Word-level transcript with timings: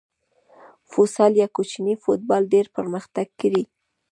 فوسال 0.91 1.31
یا 1.41 1.47
کوچنی 1.55 1.93
فوټبال 2.03 2.43
ډېر 2.53 2.65
پرمختګ 2.77 3.27
کړی. 3.41 3.63